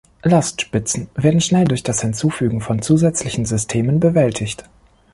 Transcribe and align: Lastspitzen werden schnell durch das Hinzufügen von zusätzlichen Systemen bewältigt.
Lastspitzen 0.23 1.09
werden 1.13 1.41
schnell 1.41 1.65
durch 1.65 1.83
das 1.83 2.01
Hinzufügen 2.01 2.59
von 2.59 2.81
zusätzlichen 2.81 3.45
Systemen 3.45 3.99
bewältigt. 3.99 4.65